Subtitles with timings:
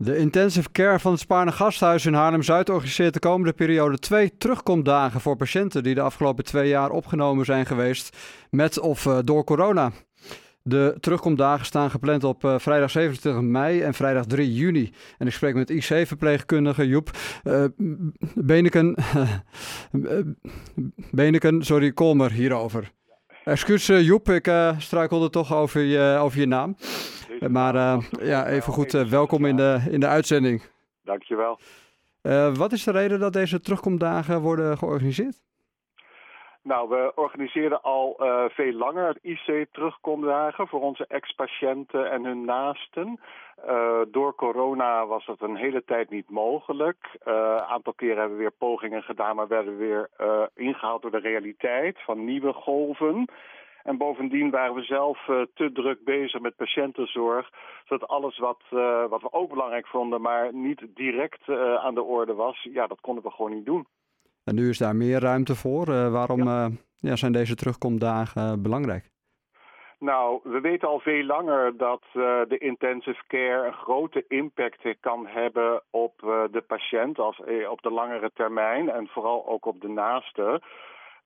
[0.00, 5.20] De intensive care van het Spaarne Gasthuis in Haarlem-Zuid organiseert de komende periode twee terugkomdagen
[5.20, 8.16] voor patiënten die de afgelopen twee jaar opgenomen zijn geweest
[8.50, 9.92] met of uh, door corona.
[10.62, 14.92] De terugkomdagen staan gepland op uh, vrijdag 27 mei en vrijdag 3 juni.
[15.18, 17.10] En ik spreek met IC-verpleegkundige Joep
[17.44, 17.64] uh,
[18.34, 18.94] Beneken,
[21.10, 22.92] Beneken, sorry, Kolmer hierover.
[23.44, 26.76] Excuus Joep, ik struikelde toch over je, over je naam.
[27.46, 30.62] Maar uh, ja, even goed, uh, welkom in de, in de uitzending.
[31.04, 31.58] Dankjewel.
[32.54, 35.40] Wat is de reden dat deze terugkomdagen worden georganiseerd?
[36.62, 43.20] Nou, we organiseren al uh, veel langer IC-terugkomdagen voor onze ex-patiënten en hun naasten.
[43.68, 46.96] Uh, door corona was dat een hele tijd niet mogelijk.
[47.24, 50.10] Een uh, aantal keren hebben we weer pogingen gedaan, maar werden we weer
[50.54, 53.28] ingehaald door de realiteit van nieuwe golven.
[53.88, 57.50] En bovendien waren we zelf uh, te druk bezig met patiëntenzorg.
[57.84, 62.02] Zodat alles wat, uh, wat we ook belangrijk vonden, maar niet direct uh, aan de
[62.02, 63.86] orde was, ja, dat konden we gewoon niet doen.
[64.44, 65.86] En nu is daar meer ruimte voor.
[66.10, 66.70] waarom ja.
[67.00, 69.10] Ja, zijn deze terugkomdagen belangrijk?
[69.98, 75.26] Nou, we weten al veel langer dat uh, de intensive care een grote impact kan
[75.26, 79.80] hebben op uh, de patiënt als, eh, op de langere termijn en vooral ook op
[79.80, 80.62] de naaste.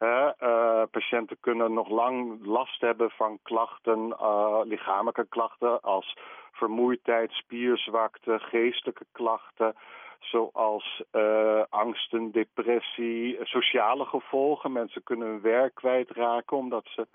[0.02, 6.16] Uh, patiënten kunnen nog lang last hebben van klachten, uh, lichamelijke klachten als
[6.52, 9.74] vermoeidheid, spierzwakte, geestelijke klachten,
[10.18, 14.72] zoals uh, angsten, depressie, sociale gevolgen.
[14.72, 17.06] Mensen kunnen hun werk kwijtraken omdat ze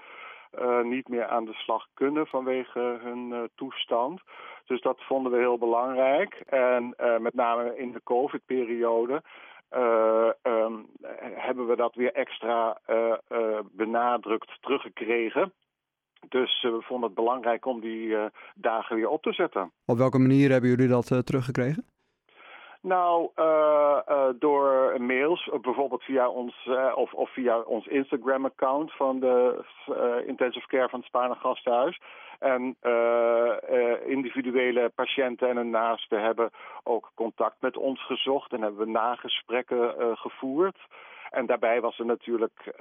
[0.84, 4.22] niet meer aan de slag kunnen vanwege hun toestand.
[4.66, 6.34] Dus dat vonden we heel belangrijk.
[6.46, 9.22] En met name in de COVID-periode
[9.70, 10.86] um,
[11.36, 15.54] hebben we dat weer extra uh, uh, benadrukt teruggekregen.
[16.30, 18.16] Dus we vonden het belangrijk om die
[18.56, 19.72] dagen weer op te zetten.
[19.86, 21.86] Op welke manier hebben jullie dat teruggekregen?
[22.82, 29.64] Nou, uh, door mails, bijvoorbeeld via ons of, of, via ons Instagram-account van de
[30.26, 32.00] intensive care van het Spaarne Gasthuis.
[32.40, 32.78] En
[34.06, 36.50] individuele patiënten en hun naasten hebben
[36.84, 40.78] ook contact met ons gezocht en hebben we nagesprekken gevoerd.
[41.30, 42.74] En daarbij was er natuurlijk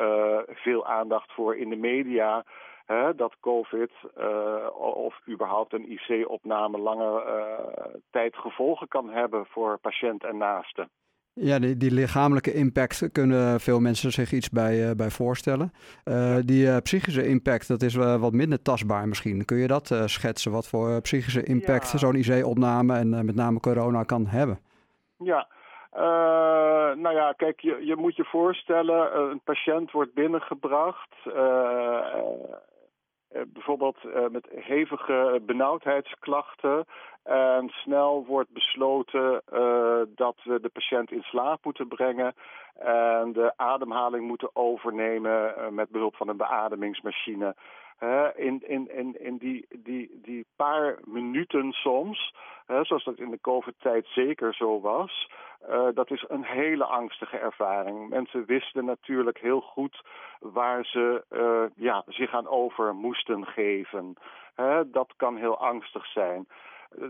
[0.46, 2.44] veel aandacht voor in de media
[2.86, 9.78] hè, dat COVID uh, of überhaupt een IC-opname lange uh, tijd gevolgen kan hebben voor
[9.78, 10.90] patiënt en naasten.
[11.40, 15.72] Ja, die, die, lichamelijke impact kunnen veel mensen zich iets bij, uh, bij voorstellen.
[16.04, 19.44] Uh, die uh, psychische impact, dat is wat minder tastbaar misschien.
[19.44, 21.98] Kun je dat schetsen, wat voor psychische impact ja.
[21.98, 24.58] zo'n IC-opname en met name corona kan hebben?
[25.18, 25.48] Ja,
[26.94, 31.14] nou ja, kijk, je, je moet je voorstellen, een patiënt wordt binnengebracht
[33.46, 36.84] bijvoorbeeld uh, met hevige benauwdheidsklachten.
[37.22, 42.34] En snel wordt besloten uh, dat we de patiënt in slaap moeten brengen.
[42.78, 47.54] En de ademhaling moeten overnemen met behulp van een beademingsmachine.
[48.34, 52.34] in in, in, in die, die, die paar minuten soms,
[52.66, 55.28] zoals dat in de COVID-tijd zeker zo was,
[55.70, 58.08] uh, dat is een hele angstige ervaring.
[58.08, 60.02] Mensen wisten natuurlijk heel goed
[60.40, 64.14] waar ze uh, ja, zich aan over moesten geven.
[64.86, 66.48] dat kan heel angstig zijn.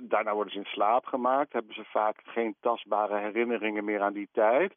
[0.01, 4.29] Daarna worden ze in slaap gemaakt, hebben ze vaak geen tastbare herinneringen meer aan die
[4.33, 4.75] tijd.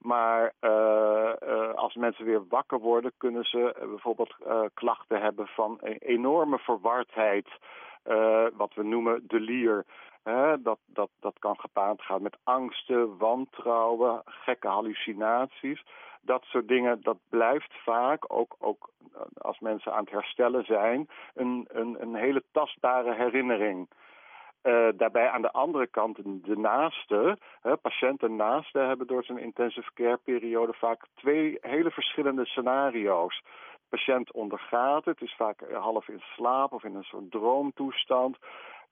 [0.00, 4.34] Maar uh, uh, als mensen weer wakker worden, kunnen ze uh, bijvoorbeeld
[4.74, 7.48] klachten hebben van een enorme verwardheid.
[8.56, 9.84] wat we noemen delier.
[10.62, 15.84] dat, dat, dat kan gepaard gaan met angsten, wantrouwen, gekke hallucinaties.
[16.22, 18.90] Dat soort dingen, dat blijft vaak, ook, ook
[19.38, 23.88] als mensen aan het herstellen zijn, een, een, een hele tastbare herinnering.
[24.62, 29.90] Uh, daarbij aan de andere kant de naasten, hè, patiënten naasten hebben door zijn intensive
[29.94, 33.42] care periode vaak twee hele verschillende scenario's.
[33.72, 38.36] De patiënt ondergaat het, is vaak half in slaap of in een soort droomtoestand.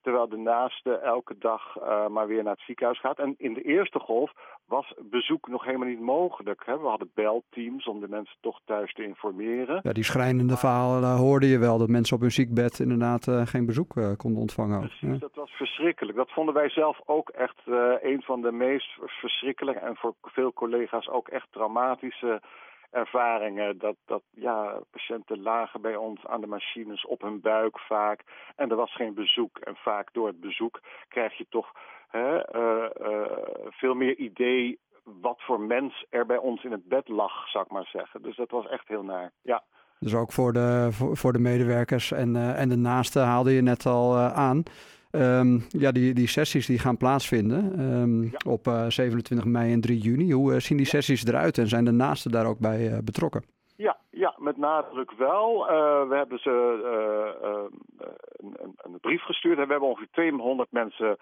[0.02, 3.18] Terwijl de naaste elke dag uh, maar weer naar het ziekenhuis gaat.
[3.18, 4.32] En in de eerste golf
[4.66, 6.62] was bezoek nog helemaal niet mogelijk.
[6.66, 6.78] Hè?
[6.78, 9.80] We hadden belteams om de mensen toch thuis te informeren.
[9.82, 11.78] Ja, die schrijnende verhalen hoorde je wel.
[11.78, 14.80] Dat mensen op hun ziekbed inderdaad uh, geen bezoek uh, konden ontvangen.
[14.80, 15.18] Precies, ja.
[15.18, 16.16] dat was verschrikkelijk.
[16.16, 17.60] Dat vonden wij zelf ook echt
[18.02, 19.80] een van de meest verschrikkelijke...
[19.80, 22.40] en voor veel collega's ook echt traumatische
[22.90, 23.78] ervaringen.
[23.78, 28.20] Dat, dat ja, patiënten lagen bij ons aan de machines op hun buik vaak.
[28.56, 29.58] En er was geen bezoek.
[29.58, 31.72] En vaak door het bezoek krijg je toch
[32.08, 33.22] hè, uh, uh,
[33.70, 34.78] veel meer idee
[35.20, 38.22] wat voor mens er bij ons in het bed lag, zou ik maar zeggen.
[38.22, 39.32] Dus dat was echt heel naar.
[39.42, 39.64] Ja.
[39.98, 43.62] Dus ook voor de, voor, voor de medewerkers en, uh, en de naasten haalde je
[43.62, 44.62] net al aan.
[45.10, 49.98] Um, ja, die, die sessies die gaan plaatsvinden um, op uh, 27 mei en 3
[49.98, 50.32] juni.
[50.32, 53.44] Hoe uh, zien die sessies eruit en zijn de naasten daar ook bij uh, betrokken?
[53.76, 55.66] Ja, ja, met nadruk wel.
[56.08, 56.50] we hebben ze
[58.36, 61.16] een, een, een, brief gestuurd en we hebben ongeveer 200 mensen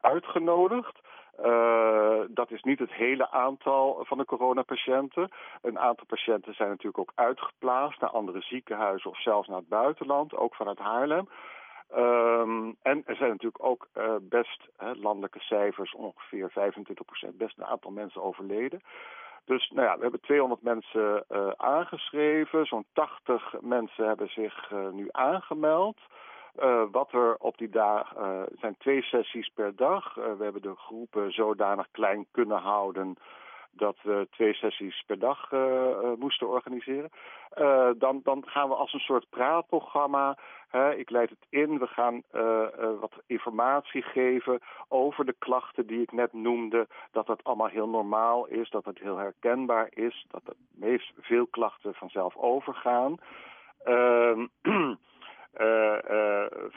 [0.00, 1.00] uitgenodigd.
[1.40, 5.28] Uh, dat is niet het hele aantal van de coronapatiënten.
[5.62, 10.34] Een aantal patiënten zijn natuurlijk ook uitgeplaatst naar andere ziekenhuizen of zelfs naar het buitenland,
[10.36, 11.28] ook vanuit Haarlem.
[11.96, 17.64] Um, en er zijn natuurlijk ook uh, best hè, landelijke cijfers, ongeveer 25%, best een
[17.64, 18.82] aantal mensen overleden.
[19.44, 24.88] Dus nou ja, we hebben 200 mensen uh, aangeschreven, zo'n 80 mensen hebben zich uh,
[24.88, 25.98] nu aangemeld.
[26.90, 30.14] Wat er op die dag uh, zijn twee sessies per dag.
[30.14, 33.16] We hebben de groepen zodanig klein kunnen houden
[33.72, 35.50] dat we twee sessies per dag
[36.18, 37.10] moesten organiseren.
[37.98, 40.38] dan, dan gaan we als een soort praatprogramma.
[40.68, 41.78] Hè, ik leid het in.
[41.78, 42.22] We gaan
[43.00, 46.86] wat informatie geven over de klachten die ik net noemde.
[47.10, 51.46] Dat dat allemaal heel normaal is, dat het heel herkenbaar is, dat er meest veel
[51.46, 53.16] klachten vanzelf overgaan.
[53.84, 54.46] Ehm,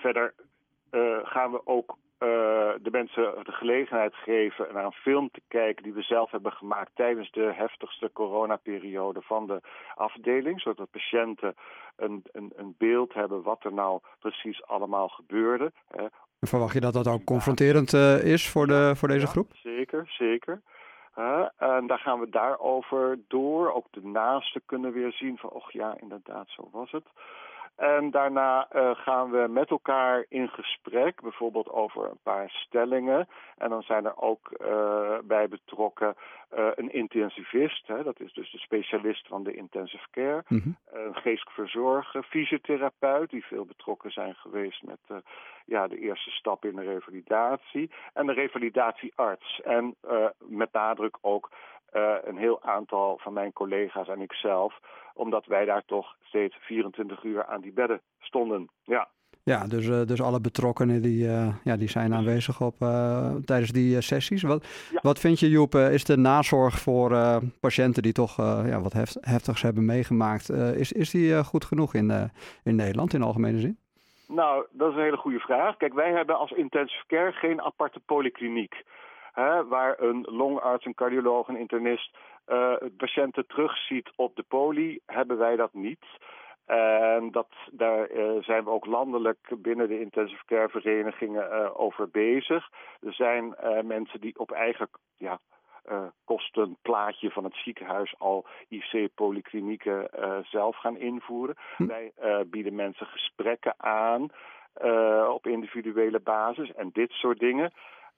[0.03, 0.33] verder
[1.23, 6.01] gaan we ook de mensen de gelegenheid geven naar een film te kijken die we
[6.01, 9.61] zelf hebben gemaakt tijdens de heftigste coronaperiode van de
[9.95, 10.61] afdeling.
[10.61, 11.55] Zodat patiënten
[11.95, 15.71] een, een, een beeld hebben wat er nou precies allemaal gebeurde.
[16.39, 19.51] Verwacht je dat dat ook confronterend is voor, de, voor deze ja, groep?
[19.53, 20.61] Zeker, zeker.
[21.17, 23.73] Uh, en daar gaan we daarover door.
[23.73, 27.05] Ook de naasten kunnen weer zien van, och ja, inderdaad, zo was het.
[27.75, 33.27] En daarna uh, gaan we met elkaar in gesprek, bijvoorbeeld over een paar stellingen.
[33.57, 36.15] En dan zijn er ook uh, bij betrokken
[36.57, 40.77] uh, een intensivist, hè, dat is dus de specialist van de intensive care, mm -hmm.
[40.91, 45.23] een geestelijk verzorger, fysiotherapeut, die veel betrokken zijn geweest met
[45.65, 49.61] ja, de eerste stap in de revalidatie, en de revalidatiearts.
[49.63, 49.95] En
[50.37, 51.49] met nadruk ook
[51.95, 54.79] uh, een heel aantal van mijn collega's en ikzelf,
[55.13, 58.69] omdat wij daar toch steeds 24 uur aan die bedden stonden.
[58.83, 59.07] Ja.
[59.43, 62.75] Ja, dus, uh, dus alle betrokkenen die, uh, ja, die zijn aanwezig op,
[63.45, 64.41] tijdens die sessies.
[64.41, 64.99] Wat, ja.
[65.01, 69.61] wat vind je, Joep, is de nazorg voor patiënten die toch ja, wat heft, heftigs
[69.61, 72.31] hebben meegemaakt, is, is die goed genoeg in,
[72.63, 73.77] in Nederland in algemene zin?
[74.27, 75.77] Nou, dat is een hele goede vraag.
[75.77, 78.83] Kijk, wij hebben als intensive care geen aparte polykliniek
[79.35, 82.17] hè, waar een longarts, een cardioloog, een internist
[82.47, 86.05] uh, patiënten terugziet op de poli, hebben wij dat niet.
[86.65, 92.09] En dat, daar uh, zijn we ook landelijk binnen de intensive care verenigingen uh, over
[92.09, 92.69] bezig.
[93.01, 95.39] Er zijn mensen die op eigen ja,
[96.23, 100.09] kostenplaatje van het ziekenhuis al IC-polyklinieken
[100.43, 101.55] zelf gaan invoeren.
[101.77, 101.85] Hm.
[101.85, 102.11] Wij
[102.45, 104.29] bieden mensen gesprekken aan
[105.29, 107.71] op individuele basis en dit soort dingen.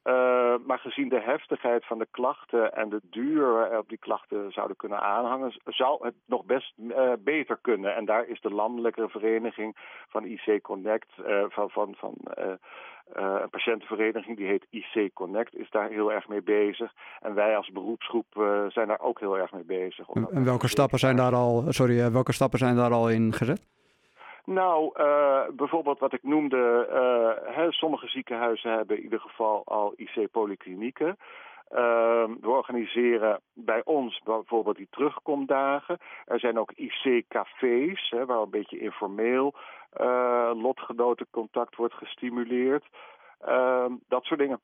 [0.07, 4.77] Uh, maar gezien de heftigheid van de klachten en de duur waarop die klachten zouden
[4.77, 7.95] kunnen aanhangen, zou het nog best uh, beter kunnen.
[7.95, 9.75] En daar is de landelijke vereniging
[10.09, 12.13] van IC Connect, uh, van, van, van
[13.13, 16.93] een patiëntenvereniging die heet IC Connect, is daar heel erg mee bezig.
[17.21, 18.25] En wij als beroepsgroep
[18.67, 20.09] zijn daar ook heel erg mee bezig.
[20.09, 23.76] En, en welke stappen zijn daar al, sorry, welke stappen zijn daar al in gezet?
[24.49, 29.93] Nou, uh, bijvoorbeeld wat ik noemde, uh, hè, sommige ziekenhuizen hebben in ieder geval al
[29.95, 31.17] IC-polyklinieken.
[31.71, 35.97] Uh, we organiseren bij ons bijvoorbeeld die terugkomdagen.
[36.25, 39.53] Er zijn ook IC-cafés, waar een beetje informeel
[40.01, 42.85] uh, lotgenotencontact wordt gestimuleerd.
[43.39, 44.59] Ehm, dat soort dingen.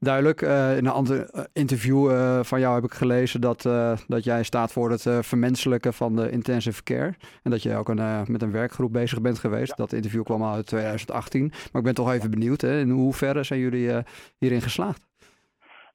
[0.00, 0.42] Duidelijk.
[0.42, 4.24] Uh, in een ander eh, interview uh, van jou heb ik gelezen dat, uh, dat
[4.24, 7.14] jij staat voor het vermenselijken van de intensive care.
[7.42, 9.68] En dat je ook een, met een werkgroep bezig bent geweest.
[9.68, 9.74] Ja.
[9.76, 11.48] Dat interview kwam al uit 2018.
[11.48, 14.02] Maar ik ben toch even benieuwd, hè, in hoeverre zijn jullie
[14.38, 15.06] hierin geslaagd?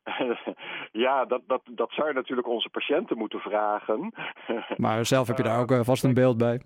[1.06, 4.14] ja, dat, dat, dat zou je natuurlijk onze patiënten moeten vragen.
[4.78, 6.62] maar zelf heb je daar ook vast een beeld bij.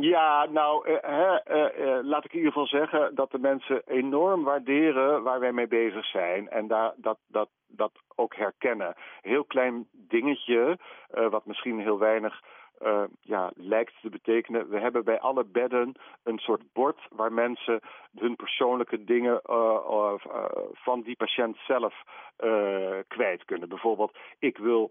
[0.00, 5.22] Ja, nou, uh, uh, laat ik in ieder geval zeggen dat de mensen enorm waarderen
[5.22, 6.48] waar wij mee bezig zijn.
[6.48, 8.94] En daar, dat, dat, dat ook herkennen.
[9.20, 10.78] Heel klein dingetje,
[11.30, 12.42] wat misschien heel weinig
[12.82, 14.68] uh, ja, lijkt te betekenen.
[14.68, 17.80] We hebben bij alle bedden een soort bord waar mensen
[18.14, 19.54] hun persoonlijke dingen uh,
[19.86, 20.12] uh,
[20.72, 21.94] van die patiënt zelf
[23.08, 23.68] kwijt kunnen.
[23.68, 24.90] Bijvoorbeeld, ik wil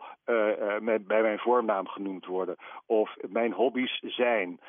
[1.02, 2.56] bij mijn voornaam genoemd worden.
[2.86, 4.60] Of mijn hobby's zijn.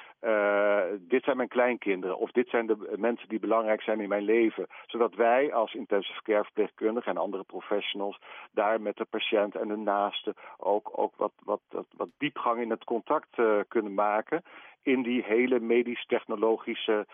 [0.98, 2.18] dit zijn mijn kleinkinderen.
[2.18, 4.66] Of dit zijn de mensen die belangrijk zijn in mijn leven.
[4.86, 8.18] Zodat wij als intensive care verpleegkundigen en andere professionals
[8.52, 12.70] daar met de patiënt en de naaste ook, ook wat, wat, wat, wat diepgang in
[12.70, 14.42] het contact contact uh, kunnen maken.
[14.82, 17.06] in die hele medisch-technologische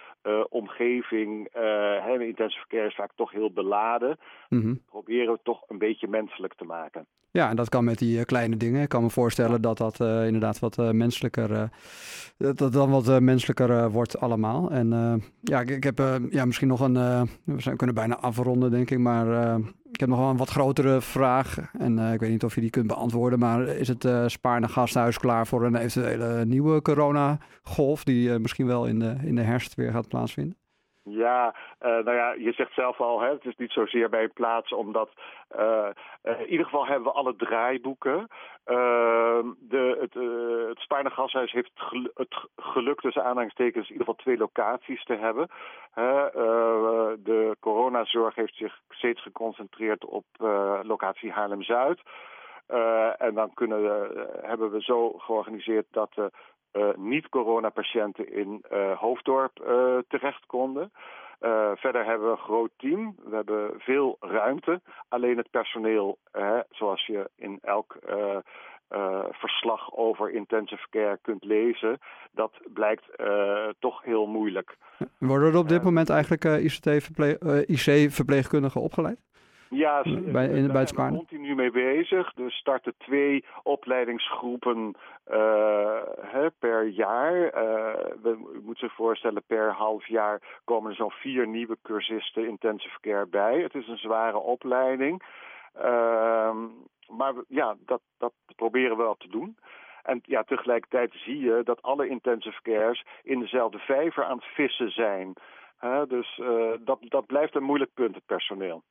[0.48, 1.48] omgeving.
[1.56, 4.18] Uh, intensive verkeer is vaak toch heel beladen.
[4.48, 7.06] Mm Proberen we toch een beetje menselijk te maken.
[7.30, 8.82] Ja, en dat kan met die kleine dingen.
[8.82, 11.68] Ik kan me voorstellen dat dat inderdaad wat menselijker,
[12.36, 14.70] dat dan wat menselijker wordt allemaal.
[14.70, 14.88] En
[15.42, 15.98] ja, ik, ik heb
[16.30, 19.56] ja, misschien nog een, we kunnen bijna afronden denk ik, maar
[19.94, 21.70] ik heb nog wel een wat grotere vraag.
[21.78, 23.38] En uh, ik weet niet of je die kunt beantwoorden.
[23.38, 24.24] Maar is het uh,
[24.60, 28.04] Gasthuis klaar voor een eventuele nieuwe coronagolf...
[28.04, 30.56] die uh, misschien wel in de, in de herfst weer gaat plaatsvinden?
[31.04, 34.72] Ja, uh, nou ja, je zegt zelf al, hè, het is niet zozeer bij plaats,
[34.72, 35.10] omdat
[35.56, 35.88] uh,
[36.22, 38.28] uh, in ieder geval hebben we alle draaiboeken.
[38.64, 40.14] Ehm, de, het,
[40.68, 41.70] het Spaarne Gashuis heeft
[42.14, 45.48] het geluk tussen aanhalingstekens in ieder geval twee locaties te hebben.
[47.24, 50.24] de coronazorg heeft zich steeds geconcentreerd op
[50.82, 52.00] locatie Haarlem-Zuid.
[53.18, 54.10] en dan kunnen,
[54.42, 56.24] hebben we zo georganiseerd dat uh,
[56.96, 60.92] niet-coronapatiënten in uh, Hoofddorp uh, terecht konden.
[61.74, 63.14] verder hebben we een groot team.
[63.24, 64.80] We hebben veel ruimte.
[65.08, 66.18] Alleen het personeel,
[66.70, 67.98] zoals je in elk
[69.30, 71.98] verslag over intensive care kunt lezen,
[72.32, 73.04] dat blijkt
[73.78, 74.76] toch heel moeilijk.
[75.18, 76.44] Worden er op dit moment eigenlijk
[77.66, 79.18] IC-verpleegkundigen opgeleid?
[79.74, 82.36] Ja, bij, in, bij het zijn we continu mee bezig.
[82.36, 84.94] Er starten twee opleidingsgroepen
[85.30, 87.34] uh, hè, per jaar.
[87.34, 87.52] Uh,
[88.22, 93.00] we, u moet zich voorstellen, per half jaar komen er zo'n vier nieuwe cursisten intensive
[93.00, 93.60] care bij.
[93.60, 95.22] Het is een zware opleiding.
[95.76, 96.54] Uh,
[97.08, 99.56] maar ja, dat, dat proberen we wel te doen.
[100.02, 104.90] En ja, tegelijkertijd zie je dat alle intensive cares in dezelfde vijver aan het vissen
[104.90, 105.32] zijn.
[106.08, 108.82] dus uh, dat, dat blijft een moeilijk punt, het personeel.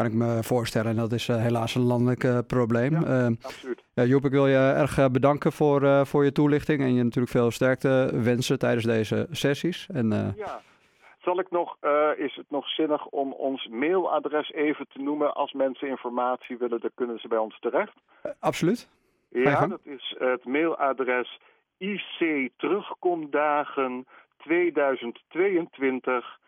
[0.00, 0.90] Kan ik me voorstellen.
[0.90, 2.92] En dat is uh, helaas een landelijk uh, probleem.
[2.92, 3.82] Ja, absoluut.
[3.94, 6.80] Ja, Joep, ik wil je erg bedanken voor, voor je toelichting.
[6.80, 9.86] En je natuurlijk veel sterkte wensen tijdens deze sessies.
[9.92, 10.60] En, ja.
[11.18, 11.76] Zal ik nog,
[12.16, 15.34] is het nog zinnig om ons mailadres even te noemen?
[15.34, 17.94] Als mensen informatie willen, dan kunnen ze bij ons terecht.
[18.38, 18.88] absoluut.
[19.28, 21.38] Ja, dat is het mailadres
[21.78, 26.38] IC Terugkomdagen 2022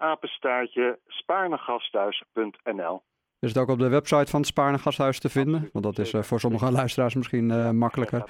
[0.00, 3.02] apenstaartje spaarnegasthuis.nl.
[3.38, 5.68] Is het ook op de website van het Spaarne Gasthuis te vinden?
[5.72, 8.24] Want dat is uh, voor sommige luisteraars misschien uh, makkelijker.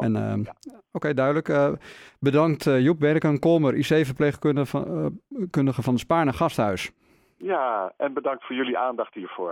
[0.00, 0.50] En, uh, Oké,
[0.92, 1.78] okay, duidelijk.
[2.20, 6.92] bedankt Joep Berken Kolmer, IC-verpleegkundige van, van het Spaarne Gasthuis.
[7.36, 9.44] Ja, en bedankt voor jullie aandacht hiervoor.